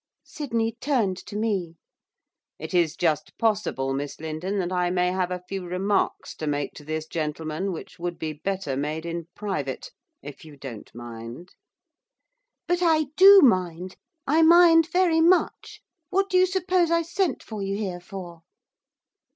[0.25, 1.77] Sydney turned to me.
[2.57, 6.73] 'It is just possible, Miss Lindon, that I may have a few remarks to make
[6.73, 9.91] to this gentleman which would be better made in private,
[10.23, 11.53] if you don't mind.'
[12.67, 13.95] 'But I do mind,
[14.25, 15.83] I mind very much.
[16.09, 18.41] What do you suppose I sent for you here for?